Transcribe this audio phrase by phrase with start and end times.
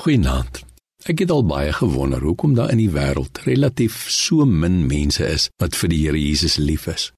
[0.00, 0.62] Goeienaand.
[1.12, 5.50] Ek het al baie gewonder hoekom daar in die wêreld relatief so min mense is
[5.60, 7.10] wat vir die Here Jesus lief is.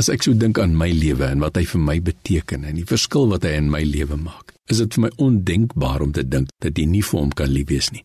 [0.00, 2.86] As ek so dink aan my lewe en wat hy vir my beteken en die
[2.88, 6.48] verskil wat hy in my lewe maak, is dit vir my ondenkbaar om te dink
[6.64, 8.00] dat jy nie vir hom kan lief wees nie.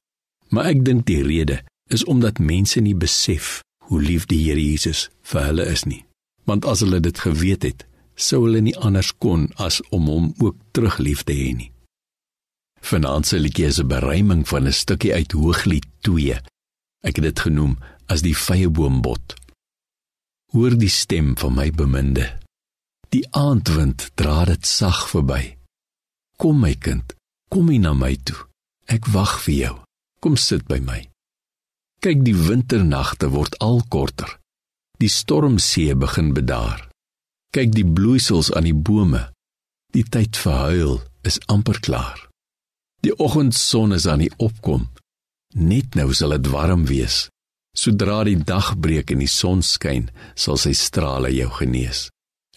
[0.51, 5.07] Maar ek dink die rede is omdat mense nie besef hoe lief die Here Jesus
[5.23, 6.03] vir hulle is nie.
[6.43, 7.87] Want as hulle dit geweet het,
[8.19, 11.71] sou hulle nie anders kon as om hom ook terug lief te hê nie.
[12.81, 16.39] Finansie liedjie is 'n beruiming van 'n stukkie uit Hooglied 2.
[17.03, 19.35] Ek het dit genoem as die vyeboombot.
[20.51, 22.39] Hoor die stem van my beminde.
[23.09, 25.57] Die aandwind dra dit sag verby.
[26.37, 27.13] Kom my kind,
[27.49, 28.37] kom hier na my toe.
[28.85, 29.75] Ek wag vir jou.
[30.19, 31.09] Kom sit by my.
[31.99, 34.39] Kyk, die winternagte word al korter.
[34.97, 36.87] Die stormsee begin bedaar.
[37.53, 39.27] Kyk die bloeisels aan die bome.
[39.93, 42.26] Die tyd vir huil is amper klaar.
[43.05, 44.87] Die oggendson is aan die opkom.
[45.55, 47.27] Net nou sal dit warm wees.
[47.77, 52.07] Sodra die dag breek en die son skyn, sal sy strale jou genees.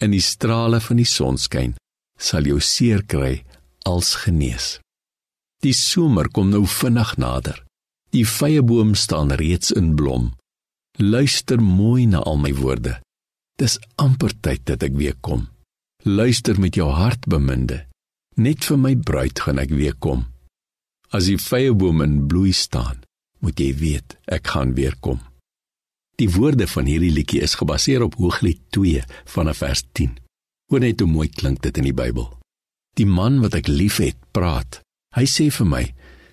[0.01, 1.75] In die strale van die sonskyn
[2.17, 3.43] sal jou seer kry
[3.85, 4.79] als genees.
[5.61, 7.59] Die somer kom nou vinnig nader.
[8.11, 10.31] Die vyeboom staan reeds in blom.
[10.97, 12.97] Luister mooi na al my woorde.
[13.61, 15.47] Dis amper tyd dat ek weer kom.
[16.03, 17.85] Luister met jou hart beminde.
[18.41, 20.30] Net vir my bruid gaan ek weer kom.
[21.11, 23.01] As die vyeboom in bloei staan,
[23.43, 25.19] moet jy weet ek gaan weer kom.
[26.21, 29.01] Die woorde van hierdie liedjie is gebaseer op Hooglied 2
[29.33, 30.13] vanaf vers 10.
[30.71, 32.29] Hoor net hoe mooi klink dit in die Bybel.
[32.95, 34.79] Die man wat ek liefhet, praat.
[35.15, 35.83] Hy sê vir my: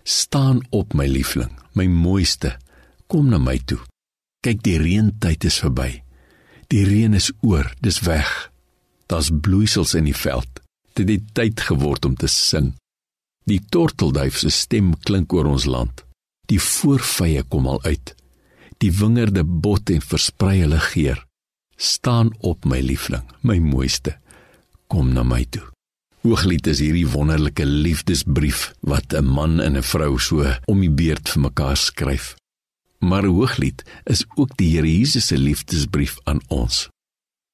[0.05, 2.55] "Staan op, my liefling, my mooiste,
[3.07, 3.81] kom na my toe.
[4.45, 6.03] Kyk, die reentyd is verby.
[6.71, 8.29] Die reën is oor, dis weg.
[9.09, 10.61] Daar's bloeisels in die veld.
[10.95, 12.75] Dit het tyd geword om te sing.
[13.49, 16.03] Die tortelduif se stem klink oor ons land.
[16.53, 18.13] Die voorvye kom al uit.
[18.83, 21.23] Die wingerde bot en versprei hulle geur.
[21.77, 24.19] Staan op my liefling, my mooiste.
[24.93, 25.65] Kom na my toe.
[26.27, 31.29] Hooglied is hierdie wonderlike liefdesbrief wat 'n man en 'n vrou so om die beurt
[31.29, 32.35] vir mekaar skryf.
[33.01, 36.89] Maar Hooglied is ook die Here Jesus se liefdesbrief aan ons.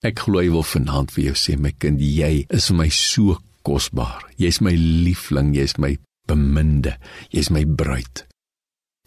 [0.03, 3.38] Ek glo hy wil vanaand vir jou sê my kind, jy is vir my so
[3.66, 4.22] kosbaar.
[4.41, 5.97] Jy's my liefling, jy's my
[6.28, 6.97] beminde,
[7.32, 8.25] jy's my bruid.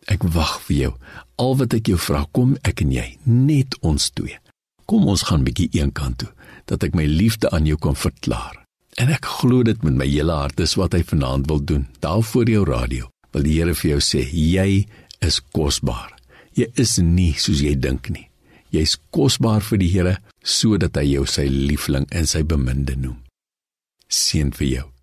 [0.07, 0.93] Ek wag vir jou.
[1.41, 4.39] Al wat ek jou vra, kom ek en jy, net ons twee.
[4.87, 6.31] Kom ons gaan bietjie eenkant toe
[6.67, 8.63] dat ek my liefde aan jou kan verklaar.
[8.99, 11.85] En ek glo dit met my hele hart dis wat hy vanaand wil doen.
[12.03, 14.87] Daar voor jou radio wil die Here vir jou sê, jy
[15.23, 16.15] is kosbaar.
[16.57, 18.25] Jy is nie soos jy dink nie.
[18.73, 23.26] Jy's kosbaar vir die Here sodat hy jou sy liefling en sy beminde noem
[24.09, 24.96] seën vir jou.